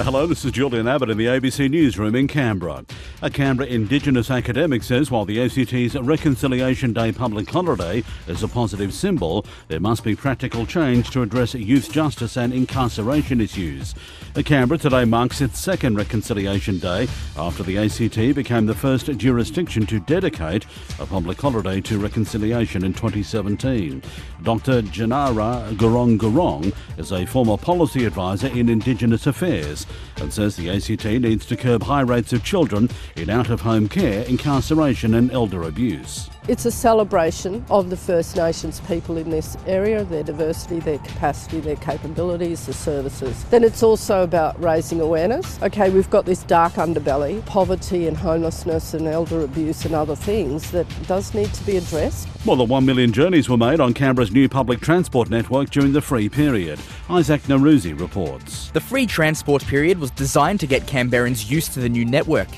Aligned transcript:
Hello, 0.00 0.28
this 0.28 0.44
is 0.44 0.52
Julian 0.52 0.86
Abbott 0.86 1.10
in 1.10 1.18
the 1.18 1.26
ABC 1.26 1.68
Newsroom 1.68 2.14
in 2.14 2.28
Canberra. 2.28 2.84
A 3.20 3.28
Canberra 3.28 3.68
Indigenous 3.68 4.30
academic 4.30 4.84
says 4.84 5.10
while 5.10 5.24
the 5.24 5.42
ACT's 5.42 5.96
Reconciliation 5.96 6.92
Day 6.92 7.10
public 7.10 7.50
holiday 7.50 8.04
is 8.28 8.44
a 8.44 8.48
positive 8.48 8.94
symbol, 8.94 9.44
there 9.66 9.80
must 9.80 10.04
be 10.04 10.14
practical 10.14 10.64
change 10.66 11.10
to 11.10 11.22
address 11.22 11.54
youth 11.54 11.90
justice 11.90 12.36
and 12.36 12.52
incarceration 12.52 13.40
issues. 13.40 13.96
Canberra 14.44 14.78
today 14.78 15.04
marks 15.04 15.40
its 15.40 15.58
second 15.58 15.96
Reconciliation 15.96 16.78
Day 16.78 17.08
after 17.36 17.64
the 17.64 17.78
ACT 17.78 18.36
became 18.36 18.66
the 18.66 18.74
first 18.76 19.06
jurisdiction 19.16 19.84
to 19.86 19.98
dedicate 19.98 20.64
a 21.00 21.06
public 21.06 21.40
holiday 21.40 21.80
to 21.80 21.98
reconciliation 21.98 22.84
in 22.84 22.94
2017. 22.94 24.00
Dr. 24.44 24.82
Janara 24.82 25.74
Gurong 25.74 26.18
Gurong 26.18 26.72
is 26.98 27.10
a 27.10 27.26
former 27.26 27.56
policy 27.56 28.04
advisor 28.04 28.46
in 28.46 28.68
Indigenous 28.68 29.26
Affairs 29.26 29.87
and 30.16 30.32
says 30.32 30.56
the 30.56 30.70
ACT 30.70 31.04
needs 31.04 31.46
to 31.46 31.56
curb 31.56 31.82
high 31.82 32.00
rates 32.00 32.32
of 32.32 32.44
children 32.44 32.88
in 33.16 33.30
out 33.30 33.50
of 33.50 33.60
home 33.60 33.88
care, 33.88 34.24
incarceration, 34.24 35.14
and 35.14 35.30
elder 35.30 35.62
abuse. 35.64 36.28
It's 36.48 36.64
a 36.64 36.70
celebration 36.70 37.62
of 37.68 37.90
the 37.90 37.96
First 37.98 38.34
Nations 38.34 38.80
people 38.88 39.18
in 39.18 39.28
this 39.28 39.58
area, 39.66 40.02
their 40.04 40.22
diversity, 40.22 40.80
their 40.80 40.96
capacity, 40.96 41.60
their 41.60 41.76
capabilities, 41.76 42.64
the 42.64 42.72
services. 42.72 43.44
Then 43.50 43.62
it's 43.62 43.82
also 43.82 44.22
about 44.22 44.58
raising 44.58 45.02
awareness. 45.02 45.62
Okay, 45.62 45.90
we've 45.90 46.08
got 46.08 46.24
this 46.24 46.42
dark 46.44 46.72
underbelly, 46.74 47.44
poverty 47.44 48.06
and 48.06 48.16
homelessness 48.16 48.94
and 48.94 49.06
elder 49.06 49.42
abuse 49.42 49.84
and 49.84 49.94
other 49.94 50.16
things 50.16 50.70
that 50.70 50.86
does 51.06 51.34
need 51.34 51.52
to 51.52 51.66
be 51.66 51.76
addressed. 51.76 52.26
More 52.46 52.56
than 52.56 52.68
1 52.68 52.86
million 52.86 53.12
journeys 53.12 53.50
were 53.50 53.58
made 53.58 53.78
on 53.78 53.92
Canberra's 53.92 54.32
new 54.32 54.48
public 54.48 54.80
transport 54.80 55.28
network 55.28 55.68
during 55.68 55.92
the 55.92 56.00
free 56.00 56.30
period. 56.30 56.80
Isaac 57.10 57.42
Nowroozi 57.42 58.00
reports. 58.00 58.70
The 58.70 58.80
free 58.80 59.04
transport 59.04 59.62
period 59.66 59.98
was 59.98 60.10
designed 60.12 60.60
to 60.60 60.66
get 60.66 60.86
Canberrans 60.86 61.50
used 61.50 61.74
to 61.74 61.80
the 61.80 61.90
new 61.90 62.06
network. 62.06 62.48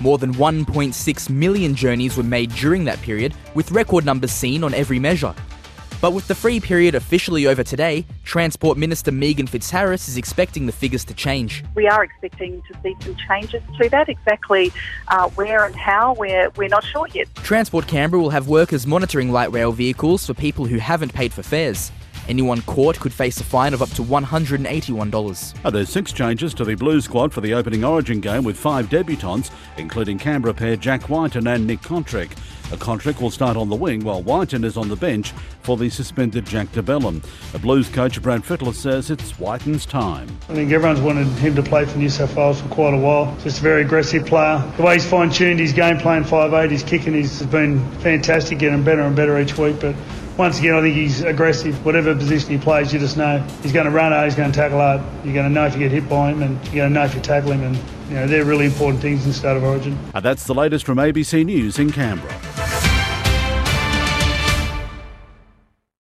More 0.00 0.16
than 0.16 0.32
1.6 0.34 1.30
million 1.30 1.74
journeys 1.74 2.16
were 2.16 2.22
made 2.22 2.50
during 2.54 2.84
that 2.86 3.00
period, 3.02 3.34
with 3.54 3.70
record 3.70 4.06
numbers 4.06 4.32
seen 4.32 4.64
on 4.64 4.72
every 4.72 4.98
measure. 4.98 5.34
But 6.00 6.14
with 6.14 6.26
the 6.26 6.34
free 6.34 6.60
period 6.60 6.94
officially 6.94 7.46
over 7.46 7.62
today, 7.62 8.06
Transport 8.24 8.78
Minister 8.78 9.12
Meegan 9.12 9.46
Fitzharris 9.46 10.08
is 10.08 10.16
expecting 10.16 10.64
the 10.64 10.72
figures 10.72 11.04
to 11.04 11.14
change. 11.14 11.62
We 11.74 11.86
are 11.86 12.02
expecting 12.02 12.62
to 12.62 12.80
see 12.82 12.96
some 13.02 13.16
changes 13.28 13.62
to 13.78 13.90
that. 13.90 14.08
Exactly 14.08 14.72
uh, 15.08 15.28
where 15.30 15.66
and 15.66 15.76
how, 15.76 16.14
we're, 16.14 16.48
we're 16.56 16.68
not 16.68 16.84
sure 16.84 17.06
yet. 17.08 17.28
Transport 17.34 17.86
Canberra 17.86 18.22
will 18.22 18.30
have 18.30 18.48
workers 18.48 18.86
monitoring 18.86 19.30
light 19.30 19.52
rail 19.52 19.72
vehicles 19.72 20.24
for 20.26 20.32
people 20.32 20.64
who 20.64 20.78
haven't 20.78 21.12
paid 21.12 21.34
for 21.34 21.42
fares. 21.42 21.92
Anyone 22.30 22.62
caught 22.62 23.00
could 23.00 23.12
face 23.12 23.40
a 23.40 23.44
fine 23.44 23.74
of 23.74 23.82
up 23.82 23.88
to 23.90 24.02
$181. 24.02 25.54
Oh, 25.64 25.70
there's 25.70 25.88
six 25.88 26.12
changes 26.12 26.54
to 26.54 26.64
the 26.64 26.76
Blue 26.76 27.00
squad 27.00 27.32
for 27.32 27.40
the 27.40 27.52
opening 27.52 27.82
Origin 27.82 28.20
game 28.20 28.44
with 28.44 28.56
five 28.56 28.86
debutants, 28.88 29.50
including 29.76 30.16
Canberra 30.16 30.54
pair 30.54 30.76
Jack 30.76 31.08
Wighton 31.08 31.48
and 31.48 31.66
Nick 31.66 31.80
Cotric. 31.80 32.30
A 32.72 32.76
Cotric 32.76 33.20
will 33.20 33.32
start 33.32 33.56
on 33.56 33.68
the 33.68 33.74
wing 33.74 34.04
while 34.04 34.22
Wighton 34.22 34.62
is 34.62 34.76
on 34.76 34.88
the 34.88 34.94
bench 34.94 35.32
for 35.62 35.76
the 35.76 35.90
suspended 35.90 36.46
Jack 36.46 36.70
de 36.70 36.80
Belin. 36.84 37.20
A 37.52 37.58
Blues 37.58 37.88
coach 37.88 38.22
Brad 38.22 38.42
Fittler 38.42 38.74
says 38.74 39.10
it's 39.10 39.36
Wighton's 39.40 39.84
time. 39.84 40.28
I 40.48 40.54
think 40.54 40.70
everyone's 40.70 41.00
wanted 41.00 41.26
him 41.38 41.56
to 41.56 41.64
play 41.64 41.84
for 41.84 41.98
New 41.98 42.08
South 42.08 42.36
Wales 42.36 42.60
for 42.60 42.68
quite 42.68 42.94
a 42.94 42.98
while. 42.98 43.36
Just 43.40 43.58
a 43.58 43.62
very 43.62 43.82
aggressive 43.82 44.24
player. 44.24 44.62
The 44.76 44.84
way 44.84 44.94
he's 44.94 45.10
fine-tuned 45.10 45.58
his 45.58 45.72
game 45.72 45.98
playing 45.98 46.22
five-eighth, 46.22 46.70
his 46.70 46.84
kicking 46.84 47.14
has 47.14 47.42
been 47.46 47.84
fantastic, 48.02 48.60
getting 48.60 48.84
better 48.84 49.02
and 49.02 49.16
better 49.16 49.40
each 49.40 49.58
week. 49.58 49.80
But 49.80 49.96
once 50.40 50.58
again, 50.58 50.74
I 50.74 50.80
think 50.80 50.96
he's 50.96 51.20
aggressive. 51.20 51.84
Whatever 51.84 52.14
position 52.14 52.48
he 52.48 52.56
plays, 52.56 52.94
you 52.94 52.98
just 52.98 53.18
know 53.18 53.40
he's 53.62 53.72
going 53.72 53.84
to 53.84 53.90
run 53.90 54.12
hard, 54.12 54.24
he's 54.24 54.34
going 54.34 54.50
to 54.50 54.56
tackle 54.56 54.78
hard. 54.78 55.02
You're 55.22 55.34
going 55.34 55.46
to 55.46 55.52
know 55.52 55.66
if 55.66 55.74
you 55.74 55.80
get 55.80 55.92
hit 55.92 56.08
by 56.08 56.30
him, 56.30 56.42
and 56.42 56.56
you're 56.68 56.76
going 56.76 56.94
to 56.94 56.94
know 56.94 57.04
if 57.04 57.14
you 57.14 57.20
tackle 57.20 57.52
him. 57.52 57.62
And 57.62 57.76
you 58.08 58.14
know 58.14 58.26
they're 58.26 58.46
really 58.46 58.64
important 58.64 59.02
things 59.02 59.26
in 59.26 59.34
start 59.34 59.58
of 59.58 59.64
Origin. 59.64 59.98
And 60.14 60.24
that's 60.24 60.44
the 60.44 60.54
latest 60.54 60.86
from 60.86 60.96
ABC 60.96 61.44
News 61.44 61.78
in 61.78 61.92
Canberra. 61.92 62.39